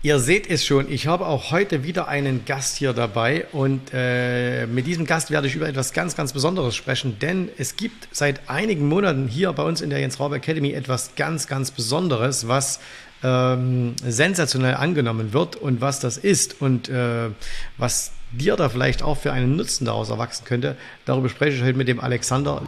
[0.00, 4.64] Ihr seht es schon, ich habe auch heute wieder einen Gast hier dabei und äh,
[4.66, 8.48] mit diesem Gast werde ich über etwas ganz, ganz Besonderes sprechen, denn es gibt seit
[8.48, 12.78] einigen Monaten hier bei uns in der Jens Raub Academy etwas ganz, ganz Besonderes, was
[13.24, 17.30] ähm, sensationell angenommen wird und was das ist und äh,
[17.76, 20.76] was dir da vielleicht auch für einen Nutzen daraus erwachsen könnte.
[21.06, 22.62] Darüber spreche ich heute mit dem Alexander.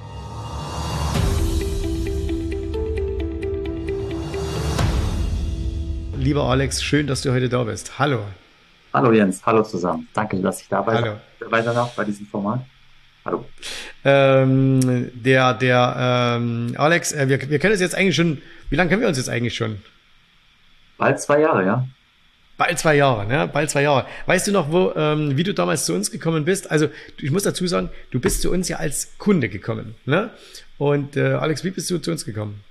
[6.20, 7.98] Lieber Alex, schön, dass du heute da bist.
[7.98, 8.20] Hallo.
[8.92, 10.06] Hallo Jens, hallo zusammen.
[10.12, 11.16] Danke, dass ich dabei, hallo.
[11.38, 12.60] dabei sein darf bei diesem Format.
[13.24, 13.46] Hallo.
[14.04, 18.90] Ähm, der der ähm, Alex, äh, wir, wir kennen uns jetzt eigentlich schon, wie lange
[18.90, 19.78] kennen wir uns jetzt eigentlich schon?
[20.98, 21.86] Bald zwei Jahre, ja.
[22.58, 23.48] Bald zwei Jahre, ne?
[23.50, 24.04] Bald zwei Jahre.
[24.26, 26.70] Weißt du noch, wo, ähm, wie du damals zu uns gekommen bist?
[26.70, 30.28] Also ich muss dazu sagen, du bist zu uns ja als Kunde gekommen, ne?
[30.76, 32.62] Und äh, Alex, wie bist du zu uns gekommen?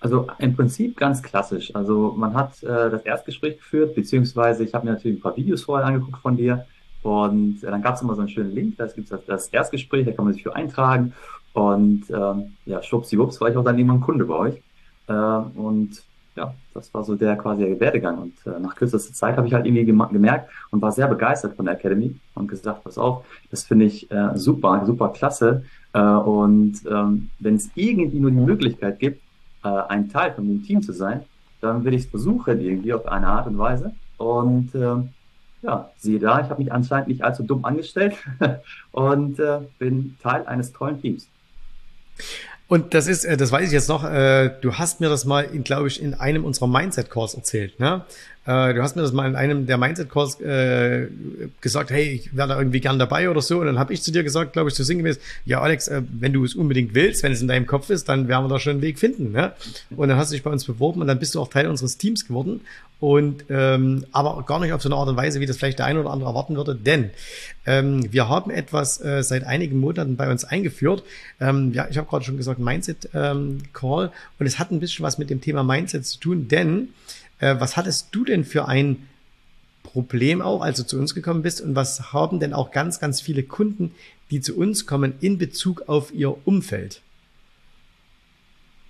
[0.00, 1.74] Also im Prinzip ganz klassisch.
[1.74, 5.62] Also man hat äh, das Erstgespräch geführt, beziehungsweise ich habe mir natürlich ein paar Videos
[5.62, 6.64] vorher angeguckt von dir.
[7.02, 10.06] Und äh, dann gab es immer so einen schönen Link, da gibt es das Erstgespräch,
[10.06, 11.12] da kann man sich für eintragen.
[11.52, 14.62] Und ähm, ja, schwuppsiwupps war ich auch dann irgendwann Kunde bei euch.
[15.08, 16.02] Äh, und
[16.36, 18.18] ja, das war so der quasi der Werdegang.
[18.18, 21.66] Und äh, nach kürzester Zeit habe ich halt irgendwie gemerkt und war sehr begeistert von
[21.66, 25.64] der Academy und gesagt, pass auf, das finde ich äh, super, super klasse.
[25.92, 29.22] Äh, und ähm, wenn es irgendwie nur die Möglichkeit gibt,
[29.64, 31.24] äh, ein Teil von dem Team zu sein,
[31.60, 33.92] dann will ich es versuchen irgendwie auf eine Art und Weise.
[34.16, 34.96] Und äh,
[35.62, 38.16] ja, siehe da, ich habe mich anscheinend nicht allzu dumm angestellt
[38.92, 41.28] und äh, bin Teil eines tollen Teams.
[42.70, 45.44] Und das ist, äh, das weiß ich jetzt noch, äh, du hast mir das mal,
[45.48, 48.04] glaube ich, in einem unserer Mindset-Calls erzählt, ne?
[48.46, 50.38] Äh, du hast mir das mal in einem der Mindset-Calls
[51.60, 53.58] gesagt, hey, ich wäre da irgendwie gern dabei oder so.
[53.58, 56.44] Und dann habe ich zu dir gesagt, glaube ich, zu sinngemäß, ja, Alex, wenn du
[56.44, 58.82] es unbedingt willst, wenn es in deinem Kopf ist, dann werden wir da schon einen
[58.82, 59.32] Weg finden.
[59.32, 59.52] Ne?
[59.96, 61.98] Und dann hast du dich bei uns beworben und dann bist du auch Teil unseres
[61.98, 62.60] Teams geworden.
[63.00, 65.86] Und ähm, aber gar nicht auf so eine Art und Weise, wie das vielleicht der
[65.86, 67.10] eine oder andere erwarten würde, denn
[67.64, 71.02] ähm, wir haben etwas äh, seit einigen Monaten bei uns eingeführt.
[71.40, 75.02] Ähm, ja, ich habe gerade schon gesagt, Mindset ähm, Call und es hat ein bisschen
[75.02, 76.90] was mit dem Thema Mindset zu tun, denn
[77.38, 79.08] äh, was hattest du denn für ein
[79.82, 81.60] Problem auch, als du zu uns gekommen bist?
[81.60, 83.94] Und was haben denn auch ganz, ganz viele Kunden,
[84.30, 87.02] die zu uns kommen, in Bezug auf ihr Umfeld?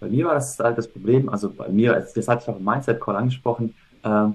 [0.01, 2.65] Bei mir war das halt das Problem, also bei mir, das hatte ich auch im
[2.65, 4.27] Mindset Call angesprochen, äh,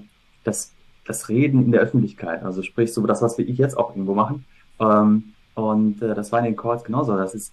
[0.44, 0.72] das,
[1.06, 4.44] das Reden in der Öffentlichkeit, also sprich so das, was wir jetzt auch irgendwo machen.
[4.80, 7.16] Ähm, und äh, das war in den Calls genauso.
[7.16, 7.52] Das ist,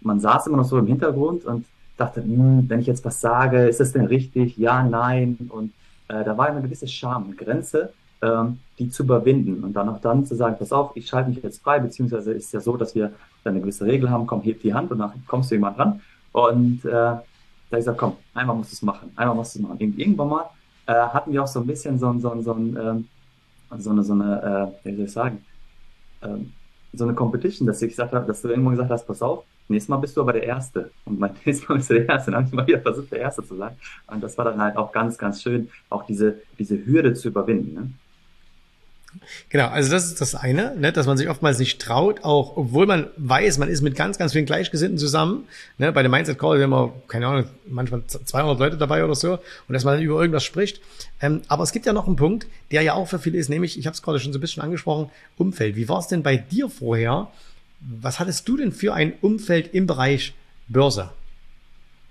[0.00, 1.66] man saß immer noch so im Hintergrund und
[1.96, 4.56] dachte, hm, wenn ich jetzt was sage, ist das denn richtig?
[4.56, 5.36] Ja, nein.
[5.50, 5.72] Und
[6.08, 7.92] äh, da war eine gewisse Scham und Grenze,
[8.22, 11.42] ähm, die zu überwinden und dann auch dann zu sagen, pass auf, ich schalte mich
[11.42, 13.12] jetzt frei, beziehungsweise ist ja so, dass wir
[13.44, 16.00] dann eine gewisse Regel haben, komm, heb die Hand und dann kommst du jemand ran.
[16.32, 17.22] Und äh, da
[17.72, 19.78] ich gesagt, komm, einmal musst du es machen, einmal musst du es machen.
[19.80, 20.50] Irgendwann mal
[20.90, 23.08] äh, hatten wir auch so ein bisschen so, so, so, ähm,
[23.78, 25.44] so eine, so eine äh, wie soll ich sagen,
[26.22, 26.52] ähm,
[26.92, 29.88] so eine Competition, dass ich gesagt habe, dass du irgendwann gesagt hast, pass auf, nächstes
[29.88, 30.90] Mal bist du aber der Erste.
[31.04, 32.32] Und mein nächstes Mal bist du der Erste.
[32.32, 33.76] Dann habe ich mal wieder versucht, der Erste zu sein.
[34.08, 37.74] Und das war dann halt auch ganz, ganz schön, auch diese, diese Hürde zu überwinden.
[37.74, 37.90] Ne?
[39.48, 42.86] Genau, also das ist das eine, ne, dass man sich oftmals nicht traut, auch obwohl
[42.86, 45.48] man weiß, man ist mit ganz, ganz vielen Gleichgesinnten zusammen.
[45.78, 49.34] Ne, bei dem Mindset Call haben wir, keine Ahnung, manchmal 200 Leute dabei oder so
[49.34, 50.80] und dass man dann über irgendwas spricht.
[51.20, 53.78] Ähm, aber es gibt ja noch einen Punkt, der ja auch für viele ist, nämlich,
[53.78, 55.76] ich habe es gerade schon so ein bisschen angesprochen, Umfeld.
[55.76, 57.28] Wie war es denn bei dir vorher?
[57.80, 60.34] Was hattest du denn für ein Umfeld im Bereich
[60.68, 61.10] Börse?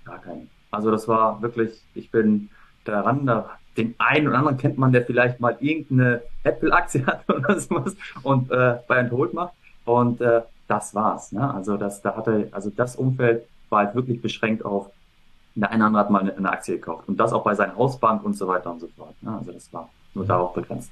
[0.04, 0.48] Gar kein.
[0.70, 2.50] Also das war wirklich, ich bin
[2.84, 7.58] daran, da den einen oder anderen kennt man, der vielleicht mal irgendeine Apple-Aktie hat oder
[7.58, 9.54] sowas und äh, bei Hold macht.
[9.84, 11.32] Und äh, das war's.
[11.32, 11.52] Ne?
[11.52, 14.90] Also das, da hatte, also das Umfeld war halt wirklich beschränkt auf,
[15.54, 17.76] der eine oder andere hat mal eine, eine Aktie gekauft und das auch bei seiner
[17.76, 19.14] Hausbank und so weiter und so fort.
[19.20, 19.36] Ne?
[19.36, 20.90] Also das war nur darauf begrenzt.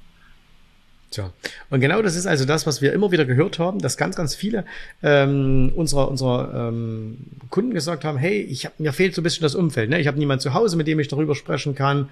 [1.11, 1.31] Tja,
[1.71, 4.35] und genau das ist also das, was wir immer wieder gehört haben, dass ganz, ganz
[4.35, 4.63] viele
[5.01, 7.17] ähm, unserer, unserer ähm,
[7.49, 9.89] Kunden gesagt haben, hey, ich hab, mir fehlt so ein bisschen das Umfeld.
[9.89, 9.99] Ne?
[9.99, 12.09] Ich habe niemand zu Hause, mit dem ich darüber sprechen kann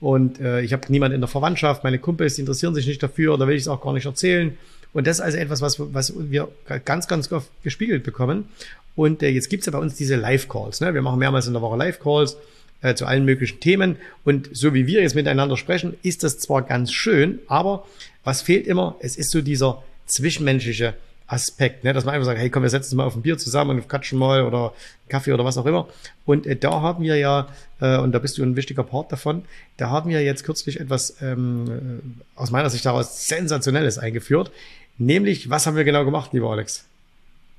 [0.00, 3.34] und äh, ich habe niemand in der Verwandtschaft, meine Kumpels die interessieren sich nicht dafür
[3.34, 4.56] oder will ich es auch gar nicht erzählen.
[4.92, 6.48] Und das ist also etwas, was, was wir
[6.84, 8.48] ganz, ganz oft gespiegelt bekommen.
[8.96, 10.80] Und äh, jetzt gibt's ja bei uns diese Live-Calls.
[10.80, 10.92] Ne?
[10.94, 12.36] Wir machen mehrmals in der Woche Live-Calls
[12.82, 13.96] äh, zu allen möglichen Themen.
[14.24, 17.86] Und so wie wir jetzt miteinander sprechen, ist das zwar ganz schön, aber
[18.24, 18.96] was fehlt immer?
[19.00, 20.94] Es ist so dieser zwischenmenschliche
[21.26, 21.92] Aspekt, ne?
[21.92, 23.88] dass man einfach sagt, hey, komm, wir setzen uns mal auf ein Bier zusammen und
[23.88, 24.72] quatschen mal oder
[25.08, 25.86] Kaffee oder was auch immer.
[26.26, 27.46] Und äh, da haben wir ja,
[27.80, 29.44] äh, und da bist du ein wichtiger Part davon,
[29.76, 32.02] da haben wir jetzt kürzlich etwas ähm,
[32.36, 34.50] äh, aus meiner Sicht daraus Sensationelles eingeführt.
[34.98, 36.84] Nämlich, was haben wir genau gemacht, lieber Alex?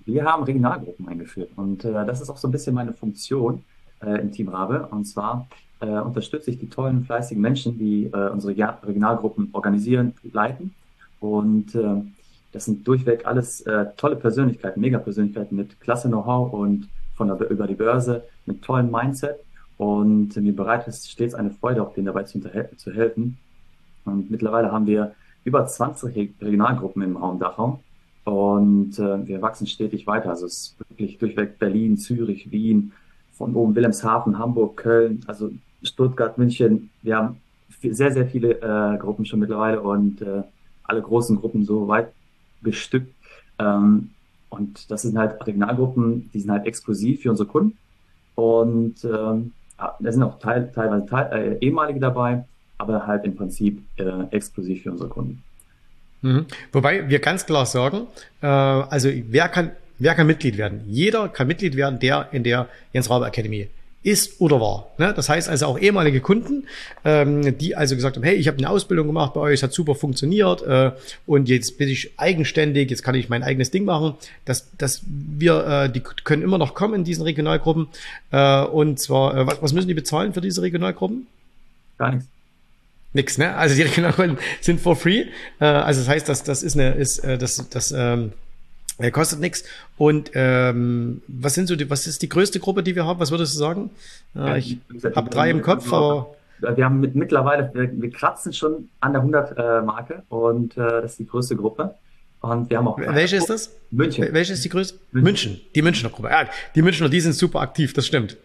[0.05, 3.63] Wir haben Regionalgruppen eingeführt und äh, das ist auch so ein bisschen meine Funktion
[4.01, 4.87] äh, im Team Rabe.
[4.91, 5.47] Und zwar
[5.81, 10.73] äh, unterstütze ich die tollen, fleißigen Menschen, die äh, unsere Regionalgruppen organisieren, leiten.
[11.19, 12.01] Und äh,
[12.51, 17.67] das sind durchweg alles äh, tolle Persönlichkeiten, Mega-Persönlichkeiten mit klasse Know-how und von der, über
[17.67, 19.37] die Börse mit tollem Mindset.
[19.77, 22.39] Und mir bereit ist stets eine Freude, auch denen dabei zu,
[22.77, 23.37] zu helfen.
[24.05, 25.13] Und mittlerweile haben wir
[25.43, 27.79] über 20 Regionalgruppen im Raum Dachau.
[28.25, 30.29] Und äh, wir wachsen stetig weiter.
[30.29, 32.91] Also es ist wirklich durchweg Berlin, Zürich, Wien,
[33.33, 35.49] von oben Wilhelmshaven, Hamburg, Köln, also
[35.83, 36.89] Stuttgart, München.
[37.01, 37.37] Wir haben
[37.81, 40.43] sehr, sehr viele äh, Gruppen schon mittlerweile und äh,
[40.83, 42.11] alle großen Gruppen so weit
[42.61, 43.13] bestückt.
[43.59, 44.11] Ähm,
[44.49, 47.77] und das sind halt Regionalgruppen, die sind halt exklusiv für unsere Kunden.
[48.35, 52.43] Und ähm, da sind auch teil, teilweise teil, äh, ehemalige dabei,
[52.77, 55.43] aber halt im Prinzip äh, exklusiv für unsere Kunden.
[56.21, 56.45] Mhm.
[56.71, 58.07] Wobei wir ganz klar sagen,
[58.41, 60.81] äh, also wer kann, wer kann Mitglied werden?
[60.87, 63.69] Jeder kann Mitglied werden, der in der Jens Rabe Academy
[64.03, 64.87] ist oder war.
[64.97, 65.13] Ne?
[65.15, 66.67] Das heißt also auch ehemalige Kunden,
[67.05, 69.73] ähm, die also gesagt haben, hey, ich habe eine Ausbildung gemacht bei euch, es hat
[69.73, 70.91] super funktioniert äh,
[71.27, 74.15] und jetzt bin ich eigenständig, jetzt kann ich mein eigenes Ding machen.
[74.45, 77.89] Das, das wir, äh, die können immer noch kommen in diesen Regionalgruppen.
[78.31, 81.27] Äh, und zwar, äh, was, was müssen die bezahlen für diese Regionalgruppen?
[81.97, 82.27] Gar nichts.
[83.13, 83.55] Nix, ne?
[83.55, 85.25] Also die Regionalgruppen sind for free.
[85.59, 88.33] Äh, also das heißt, dass das ist eine, ist äh, das, das ähm,
[88.97, 89.63] er kostet nichts.
[89.97, 93.19] Und ähm, was sind so die, was ist die größte Gruppe, die wir haben?
[93.19, 93.89] Was würdest du sagen?
[94.35, 94.79] Äh, ich
[95.15, 96.35] habe drei im Kopf, aber.
[96.59, 101.13] Wir haben mit, mittlerweile, wir, wir kratzen schon an der 100-Marke äh, und äh, das
[101.13, 101.95] ist die größte Gruppe.
[102.41, 102.99] Und wir haben auch.
[102.99, 103.75] Welche ist das?
[103.89, 104.27] München.
[104.31, 104.99] Welche ist die größte?
[105.11, 105.53] München.
[105.53, 105.61] München.
[105.73, 106.29] Die Münchner Gruppe.
[106.29, 106.45] Ja,
[106.75, 108.37] die Münchner, die sind super aktiv, das stimmt.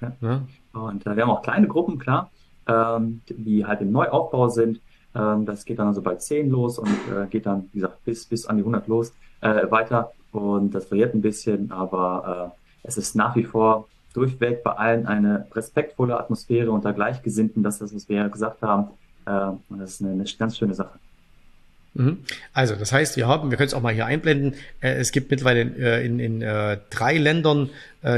[0.00, 0.42] Ja, ja.
[0.72, 2.30] Und äh, wir haben auch kleine Gruppen, klar,
[2.68, 4.80] ähm, die halt im Neuaufbau sind.
[5.14, 8.26] Ähm, das geht dann also bei 10 los und äh, geht dann, wie gesagt, bis,
[8.26, 9.12] bis an die 100 los
[9.46, 12.52] äh, weiter und das variiert ein bisschen, aber
[12.82, 17.80] äh, es ist nach wie vor durchweg bei allen eine respektvolle Atmosphäre unter Gleichgesinnten, das
[17.80, 18.88] ist was wir gesagt haben.
[19.26, 20.98] Äh, und das ist eine, eine ganz schöne Sache.
[21.96, 22.18] Mhm.
[22.52, 25.30] Also, das heißt, wir haben, wir können es auch mal hier einblenden, äh, es gibt
[25.30, 27.70] mittlerweile äh, in, in äh, drei Ländern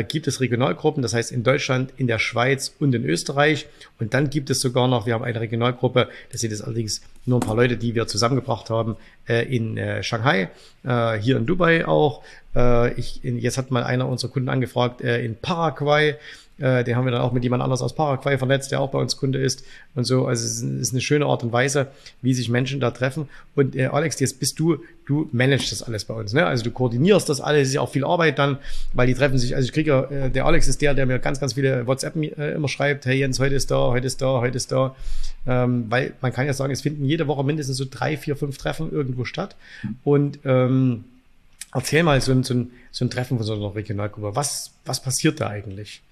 [0.09, 3.69] gibt es Regionalgruppen, das heißt in Deutschland, in der Schweiz und in Österreich.
[3.99, 7.39] Und dann gibt es sogar noch, wir haben eine Regionalgruppe, das sind jetzt allerdings nur
[7.39, 8.97] ein paar Leute, die wir zusammengebracht haben,
[9.29, 10.51] äh, in äh, Shanghai,
[10.85, 12.23] äh, hier in Dubai auch.
[12.55, 16.17] Äh, ich, in, jetzt hat mal einer unserer Kunden angefragt, äh, in Paraguay.
[16.59, 18.99] Äh, den haben wir dann auch mit jemand anders aus Paraguay vernetzt, der auch bei
[18.99, 19.65] uns Kunde ist
[19.95, 20.27] und so.
[20.27, 21.87] Also es ist eine schöne Art und Weise,
[22.21, 23.29] wie sich Menschen da treffen.
[23.55, 26.33] Und äh, Alex, jetzt bist du, du managst das alles bei uns.
[26.33, 26.45] Ne?
[26.45, 28.59] Also du koordinierst das alles, es ist ja auch viel Arbeit dann,
[28.93, 31.21] weil die treffen sich, also ich kriege ja, äh, der Alex ist der, der mir
[31.21, 34.41] ganz, ganz viele WhatsApp äh, immer schreibt, hey Jens, heute ist da, heute ist da,
[34.41, 34.97] heute ist da.
[35.47, 38.59] Ähm, weil man kann ja sagen, es finden jede Woche mindestens so drei, vier, fünf
[38.59, 39.55] Treffen irgendwo statt.
[40.03, 41.05] Und ähm,
[41.75, 44.35] erzähl mal so ein, so, ein, so ein Treffen von so einer Regionalgruppe.
[44.35, 46.03] Was, was passiert da eigentlich?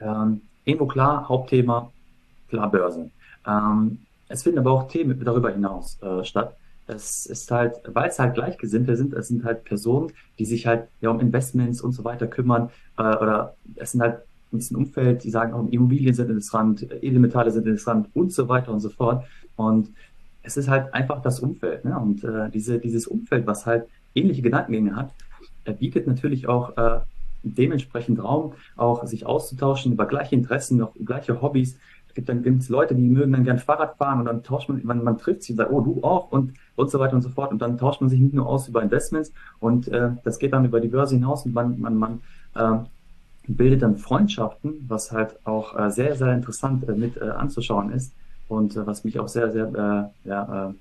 [0.00, 1.90] Ähm, irgendwo klar, Hauptthema,
[2.48, 3.10] klar Börse.
[3.46, 3.98] Ähm,
[4.28, 6.56] es finden aber auch Themen darüber hinaus äh, statt.
[6.86, 10.88] Es ist halt, weil es halt Gleichgesinnte sind, es sind halt Personen, die sich halt
[11.00, 14.20] ja um Investments und so weiter kümmern, äh, oder es sind halt
[14.52, 18.72] in diesem Umfeld, die sagen, oh, Immobilien sind interessant, Edelmetalle sind interessant und so weiter
[18.72, 19.26] und so fort.
[19.56, 19.90] Und
[20.42, 21.84] es ist halt einfach das Umfeld.
[21.84, 21.98] Ne?
[21.98, 25.14] Und äh, diese, dieses Umfeld, was halt ähnliche Gedankengänge hat,
[25.64, 27.00] er bietet natürlich auch äh,
[27.42, 31.78] dementsprechend Raum, auch sich auszutauschen über gleiche Interessen, auch gleiche Hobbys.
[32.08, 34.80] Es gibt dann gibt's Leute, die mögen dann gern Fahrrad fahren und dann tauscht man,
[34.84, 37.28] man, man trifft sich und sagt, oh, du auch und, und so weiter und so
[37.28, 37.52] fort.
[37.52, 40.64] Und dann tauscht man sich nicht nur aus über Investments und äh, das geht dann
[40.64, 42.20] über die Börse hinaus und man, man, man
[42.54, 42.78] äh,
[43.46, 48.12] bildet dann Freundschaften, was halt auch äh, sehr, sehr interessant äh, mit äh, anzuschauen ist
[48.48, 49.66] und äh, was mich auch sehr, sehr,
[50.24, 50.74] äh, ja, äh, äh,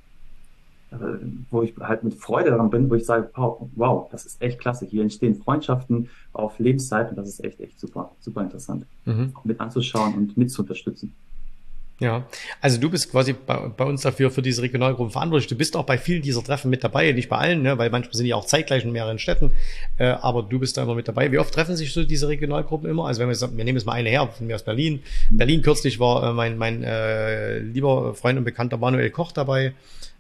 [1.52, 4.86] wo ich halt mit Freude daran bin, wo ich sage, wow, das ist echt klasse.
[4.86, 9.34] Hier entstehen Freundschaften auf Lebenszeit und das ist echt, echt super, super interessant, mhm.
[9.44, 11.14] mit anzuschauen und mit zu unterstützen.
[12.00, 12.28] Ja,
[12.62, 15.48] also du bist quasi bei, bei, uns dafür für diese Regionalgruppen verantwortlich.
[15.48, 18.14] Du bist auch bei vielen dieser Treffen mit dabei, nicht bei allen, ne, weil manchmal
[18.14, 19.50] sind die auch zeitgleich in mehreren Städten,
[19.98, 21.32] äh, aber du bist da immer mit dabei.
[21.32, 23.08] Wie oft treffen sich so diese Regionalgruppen immer?
[23.08, 25.02] Also wenn wir, sagen, wir nehmen jetzt mal eine her, von mir aus Berlin.
[25.32, 29.74] Berlin kürzlich war äh, mein, mein äh, lieber Freund und Bekannter Manuel Koch dabei.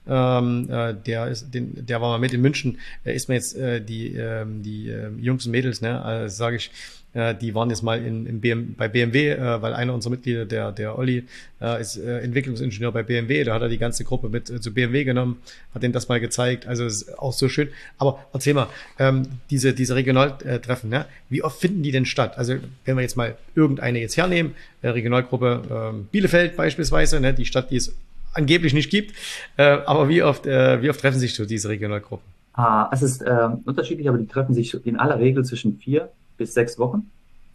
[0.10, 2.78] Ähm, äh, der ist, den, der war mal mit in München.
[3.04, 6.58] Äh, ist mir jetzt äh, die ähm, die äh, Jungs und Mädels, ne, äh, sage
[6.58, 6.72] ich,
[7.14, 10.46] äh, die waren jetzt mal in, in BM, bei BMW, äh, weil einer unserer Mitglieder,
[10.46, 11.24] der der Olli,
[11.60, 13.44] äh, ist äh, Entwicklungsingenieur bei BMW.
[13.44, 15.42] Da hat er die ganze Gruppe mit äh, zu BMW genommen,
[15.74, 16.68] hat denen das mal gezeigt.
[16.68, 17.70] Also ist auch so schön.
[17.98, 18.68] Aber erzähl mal,
[19.00, 21.06] ähm, diese diese Regionaltreffen, ne?
[21.30, 22.38] Wie oft finden die denn statt?
[22.38, 27.34] Also wenn wir jetzt mal irgendeine jetzt hernehmen, äh, Regionalgruppe äh, Bielefeld beispielsweise, ne?
[27.34, 27.96] Die Stadt, die es
[28.38, 29.13] angeblich nicht gibt.
[29.58, 32.25] Äh, aber wie oft, äh, wie oft treffen sich so diese Regionalgruppen?
[32.53, 36.53] Ah, es ist äh, unterschiedlich, aber die treffen sich in aller Regel zwischen vier bis
[36.53, 37.10] sechs Wochen.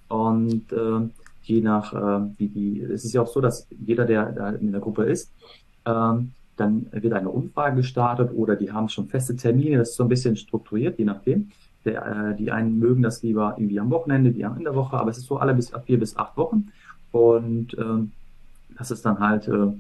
[0.08, 1.08] Und äh,
[1.44, 4.70] je nach, äh, wie die, es ist ja auch so, dass jeder, der da in
[4.70, 5.32] der Gruppe ist,
[5.86, 10.04] ähm, dann wird eine Umfrage gestartet oder die haben schon feste Termine, das ist so
[10.04, 11.50] ein bisschen strukturiert, je nachdem.
[11.84, 14.96] Der, äh, die einen mögen das lieber irgendwie am Wochenende, die anderen in der Woche,
[14.96, 16.68] aber es ist so alle bis vier bis acht Wochen.
[17.10, 18.12] Und ähm,
[18.78, 19.72] das ist dann halt äh,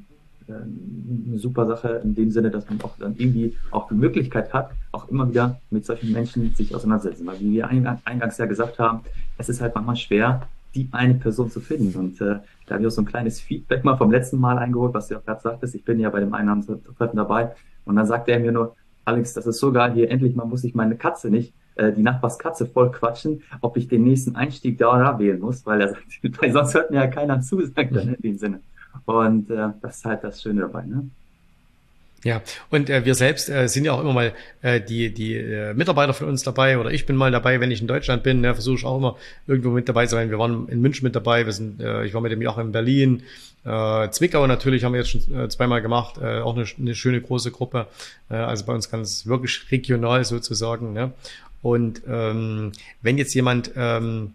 [0.48, 4.70] eine super Sache in dem Sinne, dass man auch dann irgendwie auch die Möglichkeit hat,
[4.92, 7.26] auch immer wieder mit solchen Menschen sich auseinandersetzen.
[7.26, 9.00] Weil wie wir eingangs ja gesagt haben,
[9.38, 10.42] es ist halt manchmal schwer,
[10.74, 11.98] die eine Person zu finden.
[11.98, 14.94] Und äh, da habe ich auch so ein kleines Feedback mal vom letzten Mal eingeholt,
[14.94, 15.74] was du auch gerade sagtest.
[15.74, 17.52] Ich bin ja bei dem Einnahmentreffen dabei.
[17.84, 20.64] Und dann sagte er mir nur, Alex, das ist so geil hier, endlich mal muss
[20.64, 24.94] ich meine Katze nicht, äh, die Nachbarskatze voll quatschen, ob ich den nächsten Einstieg da
[24.94, 26.02] oder da wählen muss, weil er sagt,
[26.40, 28.60] weil sonst hört mir ja keiner zu, sagt er in dem Sinne.
[29.06, 31.08] Und äh, das ist halt das Schöne dabei, ne?
[32.24, 35.74] Ja, und äh, wir selbst äh, sind ja auch immer mal äh, die, die äh,
[35.74, 38.54] Mitarbeiter von uns dabei oder ich bin mal dabei, wenn ich in Deutschland bin, ne,
[38.54, 39.16] versuche ich auch immer
[39.48, 40.30] irgendwo mit dabei zu sein.
[40.30, 42.72] Wir waren in München mit dabei, wir sind, äh, ich war mit dem Joachim in
[42.72, 43.22] Berlin,
[43.64, 47.20] äh, Zwickau natürlich haben wir jetzt schon äh, zweimal gemacht, äh, auch eine, eine schöne
[47.20, 47.86] große Gruppe,
[48.30, 50.92] äh, also bei uns ganz wirklich regional sozusagen.
[50.92, 51.12] Ne?
[51.60, 52.72] Und ähm,
[53.02, 54.34] wenn jetzt jemand ähm,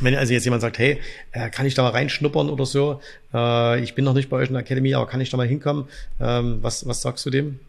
[0.00, 1.00] wenn also jetzt jemand sagt, hey,
[1.32, 3.00] äh, kann ich da mal reinschnuppern oder so?
[3.32, 5.46] Äh, ich bin noch nicht bei euch in der Academy, aber kann ich da mal
[5.46, 5.86] hinkommen?
[6.20, 7.60] Ähm, was, was sagst du dem?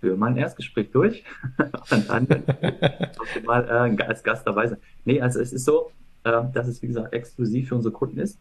[0.00, 1.24] Für mein Erstgespräch durch
[1.90, 2.26] und dann
[3.44, 4.78] mal äh, als Gast dabei sein.
[5.04, 5.90] Nee, also es ist so,
[6.24, 8.38] äh, dass es wie gesagt exklusiv für unsere Kunden ist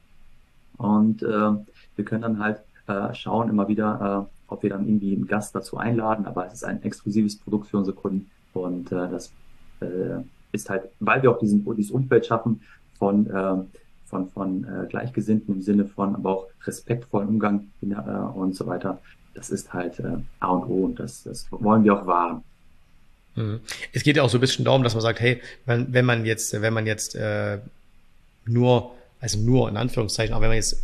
[0.77, 2.61] und wir können dann halt
[3.13, 6.81] schauen immer wieder, ob wir dann irgendwie einen Gast dazu einladen, aber es ist ein
[6.81, 9.31] exklusives Produkt für unsere Kunden und das
[10.51, 12.61] ist halt, weil wir auch diesen, dieses Umfeld schaffen
[12.97, 13.55] von, äh,
[14.05, 18.67] von, von äh, Gleichgesinnten im Sinne von, aber auch respektvollen Umgang in, äh, und so
[18.67, 18.99] weiter.
[19.33, 22.43] Das ist halt äh, A und O und das, das wollen wir auch wahren.
[23.35, 23.61] Mhm.
[23.93, 26.25] Es geht ja auch so ein bisschen darum, dass man sagt, hey, wenn, wenn man
[26.25, 27.59] jetzt, wenn man jetzt äh,
[28.45, 30.83] nur, also nur in Anführungszeichen, aber wenn man jetzt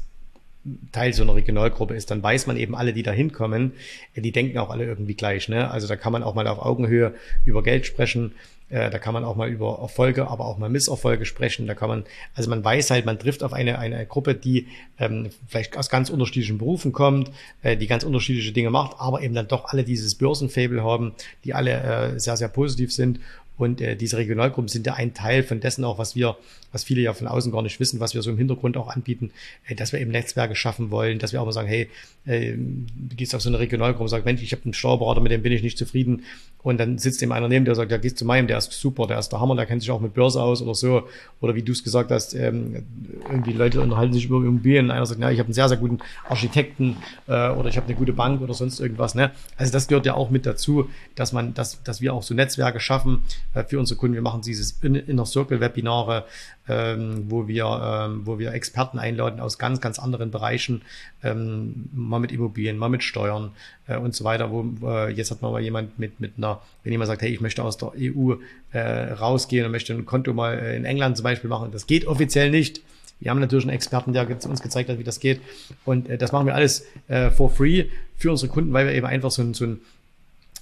[0.92, 3.74] Teil so einer Regionalgruppe ist, dann weiß man eben alle, die da hinkommen,
[4.16, 5.50] die denken auch alle irgendwie gleich.
[5.50, 5.70] Ne?
[5.70, 7.14] Also da kann man auch mal auf Augenhöhe
[7.46, 8.34] über Geld sprechen.
[8.70, 11.68] Äh, da kann man auch mal über Erfolge, aber auch mal Misserfolge sprechen.
[11.68, 12.04] Da kann man,
[12.36, 14.68] also man weiß halt, man trifft auf eine, eine Gruppe, die
[15.00, 17.32] ähm, vielleicht aus ganz unterschiedlichen Berufen kommt,
[17.64, 21.14] äh, die ganz unterschiedliche Dinge macht, aber eben dann doch alle dieses Börsenfable haben,
[21.46, 21.72] die alle
[22.16, 23.20] äh, sehr, sehr positiv sind
[23.58, 26.38] und äh, diese Regionalgruppen sind ja ein Teil von dessen auch, was wir,
[26.72, 29.32] was viele ja von außen gar nicht wissen, was wir so im Hintergrund auch anbieten,
[29.68, 31.90] äh, dass wir eben Netzwerke schaffen wollen, dass wir auch mal sagen, hey,
[32.26, 35.32] äh, du gehst auf so eine Regionalgruppe und sagst, Mensch, ich habe einen Steuerberater, mit
[35.32, 36.24] dem bin ich nicht zufrieden.
[36.64, 39.08] Und dann sitzt dem einer neben, der sagt, ja, gehst zu meinem, der ist super,
[39.08, 41.04] der ist der Hammer, der kennt sich auch mit Börse aus oder so.
[41.40, 42.84] Oder wie du es gesagt hast, ähm,
[43.30, 44.92] irgendwie Leute unterhalten sich über Immobilien.
[44.92, 46.98] Einer sagt, ja, ich habe einen sehr, sehr guten Architekten
[47.28, 49.16] äh, oder ich habe eine gute Bank oder sonst irgendwas.
[49.16, 49.32] Ne?
[49.56, 52.80] Also das gehört ja auch mit dazu, dass man, dass, dass wir auch so Netzwerke
[52.80, 53.24] schaffen,
[53.54, 54.16] äh, für unsere Kunden.
[54.16, 56.26] Wir machen dieses Inner Circle Webinare,
[56.68, 60.82] ähm, wo wir, ähm, wo wir Experten einladen aus ganz, ganz anderen Bereichen,
[61.24, 63.52] ähm, mal mit Immobilien, mal mit Steuern
[63.88, 64.52] äh, und so weiter.
[64.52, 67.42] Wo äh, jetzt hat man mal jemand mit mit einer, wenn jemand sagt, hey, ich
[67.42, 68.36] möchte aus der EU
[68.72, 72.06] äh, rausgehen und möchte ein Konto mal äh, in England zum Beispiel machen, das geht
[72.06, 72.82] offiziell nicht.
[73.20, 75.42] Wir haben natürlich einen Experten, der uns gezeigt hat, wie das geht.
[75.86, 79.08] Und äh, das machen wir alles äh, for free für unsere Kunden, weil wir eben
[79.08, 79.82] einfach so ein, so ein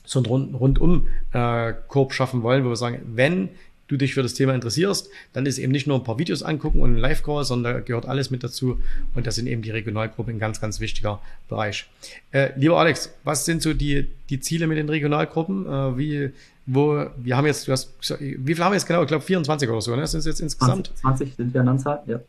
[0.08, 3.50] so einen Rundum-Korb äh, schaffen wollen, wo wir sagen, wenn
[3.88, 6.82] du dich für das Thema interessierst, dann ist eben nicht nur ein paar Videos angucken
[6.82, 8.80] und ein Live-Call, sondern da gehört alles mit dazu.
[9.14, 11.88] Und das sind eben die Regionalgruppen ein ganz, ganz wichtiger Bereich.
[12.32, 15.66] Äh, lieber Alex, was sind so die, die Ziele mit den Regionalgruppen?
[15.66, 16.32] Äh, wie,
[16.66, 19.04] wo, wir haben jetzt, du hast, wie viel haben wir jetzt genau?
[19.04, 20.08] Ich glaube 24 oder so, ne?
[20.08, 20.88] Sind es jetzt insgesamt?
[20.88, 22.20] 20, 20 sind wir an Anzahl, ja.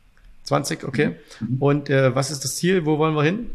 [0.44, 1.16] 20, okay.
[1.40, 1.56] Mhm.
[1.58, 2.84] Und äh, was ist das Ziel?
[2.84, 3.50] Wo wollen wir hin?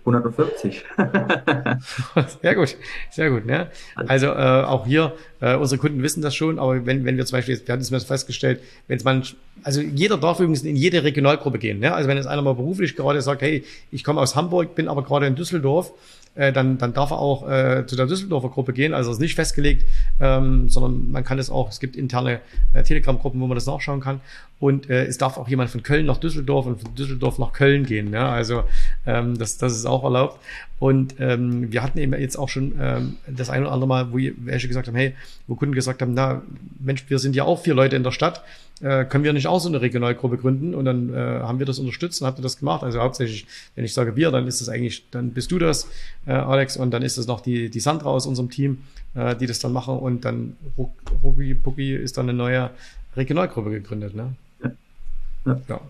[0.00, 0.84] 140.
[2.42, 2.76] sehr gut,
[3.10, 3.46] sehr gut.
[3.46, 3.68] Ne?
[3.94, 7.38] Also äh, auch hier, äh, unsere Kunden wissen das schon, aber wenn, wenn wir zum
[7.38, 9.22] Beispiel, wir hatten es mir festgestellt, wenn es man,
[9.62, 11.80] also jeder darf übrigens in jede Regionalgruppe gehen.
[11.80, 11.94] Ne?
[11.94, 15.02] Also wenn jetzt einer mal beruflich gerade sagt, hey, ich komme aus Hamburg, bin aber
[15.04, 15.92] gerade in Düsseldorf,
[16.38, 18.94] äh, dann, dann darf er auch äh, zu der Düsseldorfer Gruppe gehen.
[18.94, 19.84] Also es ist nicht festgelegt,
[20.20, 22.40] ähm, sondern man kann es auch, es gibt interne
[22.74, 24.20] äh, Telegram-Gruppen, wo man das nachschauen kann.
[24.60, 27.84] Und äh, es darf auch jemand von Köln nach Düsseldorf und von Düsseldorf nach Köln
[27.84, 28.12] gehen.
[28.12, 28.30] Ja?
[28.30, 28.62] Also
[29.04, 30.38] ähm, das, das ist auch erlaubt.
[30.78, 34.18] Und ähm, wir hatten eben jetzt auch schon ähm, das eine oder andere Mal, wo
[34.44, 35.14] welche gesagt haben, hey,
[35.46, 36.42] wo Kunden gesagt haben, na
[36.80, 38.42] Mensch, wir sind ja auch vier Leute in der Stadt
[38.80, 40.74] äh, können wir nicht auch so eine Regionalgruppe gründen?
[40.74, 42.82] Und dann äh, haben wir das unterstützt und habt ihr das gemacht.
[42.82, 45.88] Also hauptsächlich, wenn ich sage wir, dann ist das eigentlich, dann bist du das,
[46.26, 48.78] äh, Alex, und dann ist das noch die, die Sandra aus unserem Team,
[49.14, 49.98] äh, die das dann machen.
[49.98, 50.56] Und dann
[51.22, 52.70] Rucki Pucki ist dann eine neue
[53.16, 54.14] Regionalgruppe gegründet.
[54.14, 54.34] Ne?
[55.44, 55.60] Ja.
[55.68, 55.80] ja.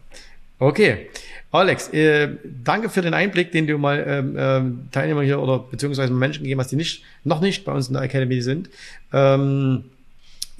[0.59, 1.09] Okay.
[1.51, 6.13] Alex, äh, danke für den Einblick, den du mal ähm, ähm, Teilnehmer hier oder beziehungsweise
[6.13, 8.69] Menschen gegeben hast, die nicht, noch nicht bei uns in der Academy sind.
[9.13, 9.85] Ähm,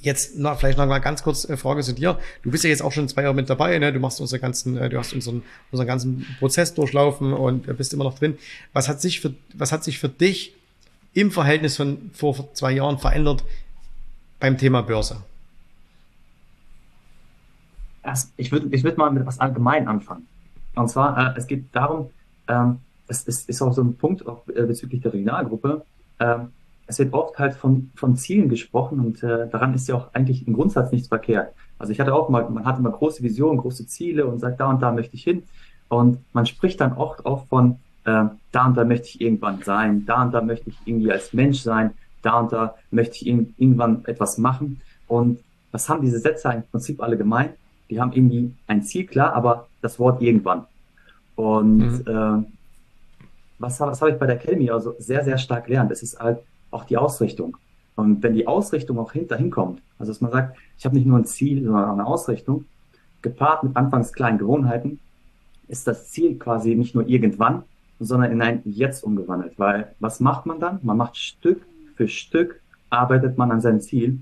[0.01, 2.19] Jetzt noch, vielleicht noch mal ganz kurz äh, Frage zu dir.
[2.41, 3.91] Du bist ja jetzt auch schon zwei Jahre mit dabei, ne?
[3.91, 7.93] Du machst unseren ganzen, äh, du hast unseren, unseren ganzen Prozess durchlaufen und äh, bist
[7.93, 8.37] immer noch drin.
[8.71, 10.53] Was hat sich für, was hat sich für dich
[11.13, 13.43] im Verhältnis von vor zwei Jahren verändert
[14.39, 15.17] beim Thema Börse?
[18.09, 20.25] Erst, ich würde ich würd mal mit was allgemein anfangen.
[20.75, 22.09] Und zwar, äh, es geht darum,
[22.47, 25.85] ähm, es, es ist auch so ein Punkt auch, äh, bezüglich der Regionalgruppe.
[26.19, 26.47] Ähm,
[26.87, 30.47] es wird oft halt von, von Zielen gesprochen und äh, daran ist ja auch eigentlich
[30.47, 31.53] im Grundsatz nichts verkehrt.
[31.77, 34.71] Also ich hatte auch mal, man hat immer große Visionen, große Ziele und sagt, da
[34.71, 35.43] und da möchte ich hin.
[35.87, 40.07] Und man spricht dann oft auch von, äh, da und da möchte ich irgendwann sein,
[40.07, 41.91] da und da möchte ich irgendwie als Mensch sein,
[42.23, 44.81] da und da möchte ich irgendwann etwas machen.
[45.07, 47.51] Und was haben diese Sätze im Prinzip alle gemeint?
[47.89, 50.65] Die haben irgendwie ein Ziel klar, aber das Wort irgendwann.
[51.35, 52.03] Und mhm.
[52.05, 52.43] äh,
[53.59, 55.91] was, was habe ich bei der Academy also sehr, sehr stark gelernt?
[55.91, 56.39] Es ist halt,
[56.71, 57.57] auch die Ausrichtung.
[57.95, 61.17] Und wenn die Ausrichtung auch hinterhin kommt, also dass man sagt, ich habe nicht nur
[61.17, 62.65] ein Ziel, sondern auch eine Ausrichtung,
[63.21, 64.99] gepaart mit anfangs kleinen Gewohnheiten,
[65.67, 67.63] ist das Ziel quasi nicht nur irgendwann,
[67.99, 69.59] sondern in ein Jetzt umgewandelt.
[69.59, 70.79] Weil was macht man dann?
[70.83, 71.65] Man macht Stück
[71.95, 74.19] für Stück, arbeitet man an seinem Ziel.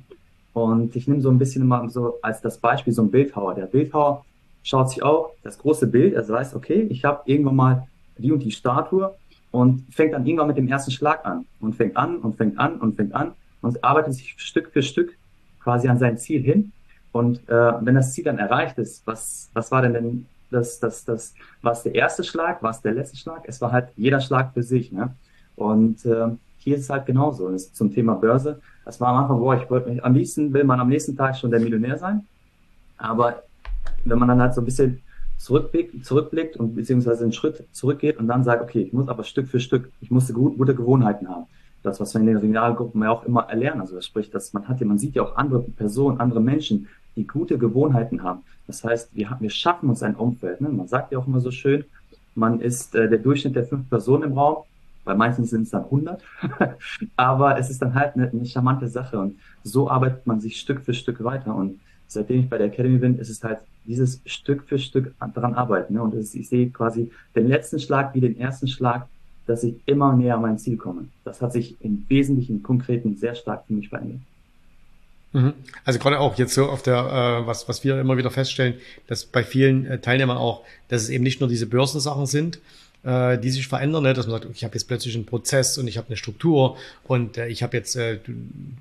[0.58, 3.54] Und ich nehme so ein bisschen immer so als das Beispiel so ein Bildhauer.
[3.54, 4.26] Der Bildhauer
[4.64, 7.88] schaut sich auch das große Bild, also weiß, okay, ich habe irgendwann mal
[8.18, 9.14] die und die Statue
[9.52, 12.80] und fängt dann irgendwann mit dem ersten Schlag an und fängt an und fängt an
[12.80, 15.16] und fängt an und arbeitet sich Stück für Stück
[15.62, 16.72] quasi an sein Ziel hin.
[17.12, 21.06] Und äh, wenn das Ziel dann erreicht ist, was, was war denn denn das, das,
[21.06, 23.44] das, was der erste Schlag, was der letzte Schlag?
[23.46, 24.92] Es war halt jeder Schlag für sich.
[24.92, 25.14] Ne?
[25.56, 27.48] Und äh, hier ist es halt genauso.
[27.52, 28.60] Das ist zum Thema Börse.
[28.88, 31.36] Das war am Anfang, boah, ich wollte mich, am liebsten will man am nächsten Tag
[31.36, 32.26] schon der Millionär sein.
[32.98, 33.44] Aber
[34.06, 35.02] wenn man dann halt so ein bisschen
[35.38, 39.50] zurückblickt, zurückblickt und beziehungsweise einen Schritt zurückgeht und dann sagt, okay, ich muss aber Stück
[39.50, 41.48] für Stück, ich muss gute Gewohnheiten haben.
[41.84, 43.82] Das, was wir in den Regionalgruppen ja auch immer erlernen.
[43.82, 46.88] Also das spricht, dass man hat ja, man sieht ja auch andere Personen, andere Menschen,
[47.18, 48.44] die gute Gewohnheiten haben.
[48.68, 50.62] Das heißt, wir, wir schaffen uns ein Umfeld.
[50.62, 50.70] Ne?
[50.70, 51.84] Man sagt ja auch immer so schön,
[52.36, 54.64] man ist äh, der Durchschnitt der fünf Personen im Raum.
[55.08, 56.22] Bei manchen sind es dann 100.
[57.16, 59.18] aber es ist dann halt eine, eine charmante Sache.
[59.18, 61.56] Und so arbeitet man sich Stück für Stück weiter.
[61.56, 65.56] Und seitdem ich bei der Academy bin, ist es halt dieses Stück für Stück daran
[65.56, 65.94] arbeiten.
[65.94, 66.04] Ne?
[66.04, 69.08] Und ist, ich sehe quasi den letzten Schlag wie den ersten Schlag,
[69.46, 71.06] dass ich immer näher an mein Ziel komme.
[71.24, 74.20] Das hat sich im Wesentlichen, Konkreten sehr stark für mich verändert.
[75.32, 75.54] Mhm.
[75.86, 78.76] Also gerade auch jetzt so auf der, äh, was, was wir immer wieder feststellen,
[79.08, 82.60] dass bei vielen äh, Teilnehmern auch, dass es eben nicht nur diese Börsensachen sind,
[83.08, 84.14] äh, die sich verändern, ne?
[84.14, 87.38] dass man sagt, ich habe jetzt plötzlich einen Prozess und ich habe eine Struktur und
[87.38, 88.34] äh, ich habe jetzt, äh, du,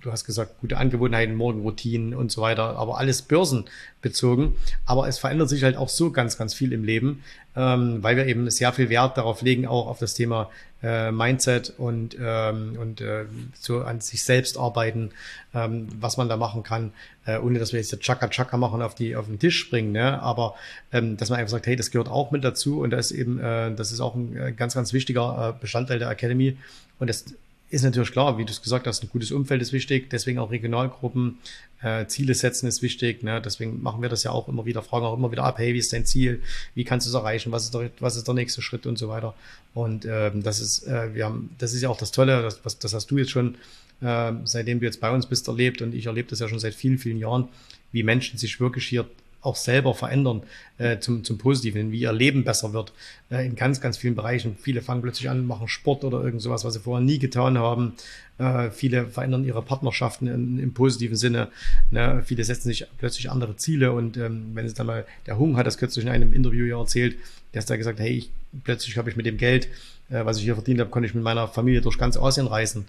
[0.02, 4.56] du hast gesagt, gute Angewohnheiten, Morgenroutinen und so weiter, aber alles börsenbezogen.
[4.84, 7.22] Aber es verändert sich halt auch so ganz, ganz viel im Leben,
[7.56, 10.50] ähm, weil wir eben sehr viel Wert darauf legen, auch auf das Thema
[10.82, 13.24] äh, Mindset und, ähm, und äh,
[13.58, 15.10] so an sich selbst arbeiten,
[15.54, 16.92] ähm, was man da machen kann,
[17.24, 20.20] äh, ohne dass wir jetzt Chaka Chaka machen auf die auf den Tisch springen, ne?
[20.22, 20.54] aber
[20.92, 23.40] ähm, dass man einfach sagt, hey, das gehört auch mit dazu und das ist eben,
[23.40, 26.58] äh, das ist auch ein äh, ganz, ganz wichtiger äh, Bestandteil der Academy
[26.98, 27.24] und das
[27.68, 30.50] ist natürlich klar, wie du es gesagt hast, ein gutes Umfeld ist wichtig, deswegen auch
[30.50, 31.38] Regionalgruppen,
[31.83, 33.22] äh, Ziele setzen ist wichtig.
[33.22, 33.40] Ne?
[33.40, 35.79] Deswegen machen wir das ja auch immer wieder, fragen auch immer wieder ab, hey, wie
[35.79, 36.42] ist dein Ziel?
[36.74, 37.52] Wie kannst du es erreichen?
[37.52, 39.35] Was ist der, was ist der nächste Schritt und so weiter?
[39.74, 42.79] Und ähm, das ist, äh, wir haben, das ist ja auch das Tolle, das, was,
[42.79, 43.57] das hast du jetzt schon,
[44.00, 46.74] äh, seitdem du jetzt bei uns bist, erlebt und ich erlebe das ja schon seit
[46.74, 47.48] vielen, vielen Jahren,
[47.92, 49.07] wie Menschen sich wirklich hier
[49.46, 50.42] auch selber verändern
[50.78, 52.92] äh, zum, zum Positiven, wie ihr Leben besser wird
[53.30, 54.56] äh, in ganz, ganz vielen Bereichen.
[54.61, 57.94] Viele fangen plötzlich an, machen Sport oder irgend sowas, was sie vorher nie getan haben.
[58.38, 61.48] Äh, viele verändern ihre Partnerschaften in, im positiven Sinne.
[61.90, 62.22] Ne?
[62.24, 65.66] Viele setzen sich plötzlich andere Ziele und ähm, wenn es dann mal, der Hung hat
[65.66, 67.16] das kürzlich in einem Interview ja erzählt,
[67.54, 68.30] der hat da gesagt, hey, ich,
[68.64, 69.68] plötzlich habe ich mit dem Geld,
[70.11, 72.87] äh, was ich hier verdient habe, konnte ich mit meiner Familie durch ganz Asien reisen.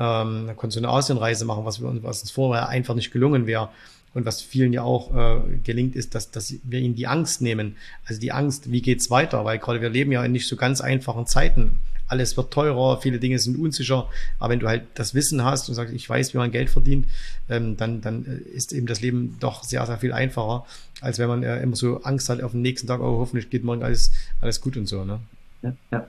[0.00, 3.70] Ähm, konnte ich eine Asienreise machen, was, wir, was uns vorher einfach nicht gelungen wäre.
[4.18, 7.76] Und was vielen ja auch äh, gelingt, ist, dass, dass wir ihnen die Angst nehmen.
[8.04, 9.44] Also die Angst, wie geht's weiter?
[9.44, 11.78] Weil gerade wir leben ja in nicht so ganz einfachen Zeiten.
[12.08, 14.08] Alles wird teurer, viele Dinge sind unsicher.
[14.40, 17.06] Aber wenn du halt das Wissen hast und sagst, ich weiß, wie man Geld verdient,
[17.48, 20.66] ähm, dann, dann äh, ist eben das Leben doch sehr, sehr viel einfacher,
[21.00, 23.62] als wenn man äh, immer so Angst hat auf den nächsten Tag, oh, hoffentlich geht
[23.62, 25.04] morgen alles, alles gut und so.
[25.04, 25.20] Ne?
[25.62, 26.08] Ja, ja.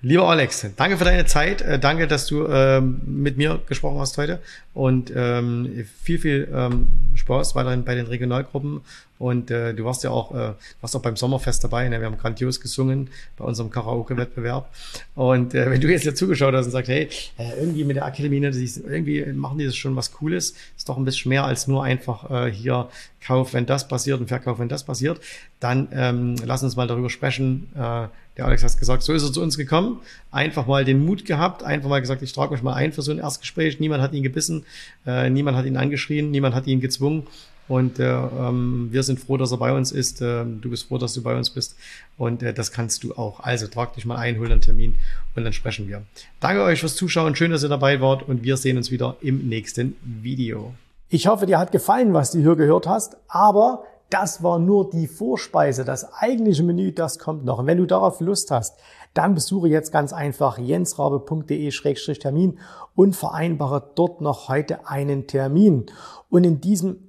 [0.00, 1.60] Lieber Alex, danke für deine Zeit.
[1.60, 4.40] Äh, danke, dass du ähm, mit mir gesprochen hast heute.
[4.72, 8.80] Und ähm, viel, viel ähm, Spaß weiterhin bei den Regionalgruppen.
[9.22, 11.88] Und äh, du warst ja auch, äh, warst auch beim Sommerfest dabei.
[11.88, 12.00] Ne?
[12.00, 14.68] Wir haben grandios gesungen bei unserem Karaoke-Wettbewerb.
[15.14, 17.08] Und äh, wenn du jetzt ja zugeschaut hast und sagst, hey,
[17.38, 20.96] äh, irgendwie mit der Akademie, ne, irgendwie machen die das schon was Cooles, ist doch
[20.96, 22.88] ein bisschen mehr als nur einfach äh, hier
[23.24, 25.20] Kauf, wenn das passiert und Verkauf, wenn das passiert,
[25.60, 27.68] dann ähm, lass uns mal darüber sprechen.
[27.76, 30.00] Äh, der Alex hat gesagt, so ist er zu uns gekommen,
[30.32, 33.12] einfach mal den Mut gehabt, einfach mal gesagt, ich trage mich mal ein für so
[33.12, 33.78] ein Erstgespräch.
[33.78, 34.64] Niemand hat ihn gebissen,
[35.06, 37.28] äh, niemand hat ihn angeschrien, niemand hat ihn gezwungen.
[37.68, 40.20] Und äh, ähm, wir sind froh, dass er bei uns ist.
[40.20, 41.76] Äh, du bist froh, dass du bei uns bist.
[42.18, 43.40] Und äh, das kannst du auch.
[43.40, 44.96] Also trag dich mal ein, hol einen Termin
[45.36, 46.02] und dann sprechen wir.
[46.40, 47.36] Danke euch fürs Zuschauen.
[47.36, 50.74] Schön, dass ihr dabei wart und wir sehen uns wieder im nächsten Video.
[51.08, 55.06] Ich hoffe, dir hat gefallen, was du hier gehört hast, aber das war nur die
[55.06, 55.84] Vorspeise.
[55.84, 57.60] Das eigentliche Menü, das kommt noch.
[57.60, 58.74] Und wenn du darauf Lust hast,
[59.14, 62.58] dann besuche jetzt ganz einfach jensrabe.de-termin
[62.94, 65.86] und vereinbare dort noch heute einen Termin.
[66.28, 67.08] Und in diesem